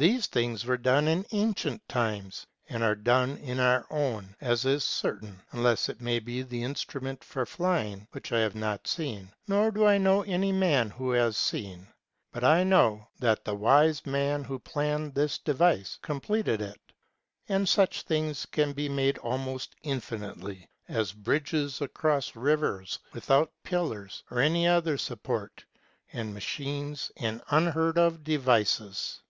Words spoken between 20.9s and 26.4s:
bridges across rivers without pillars or any other support, and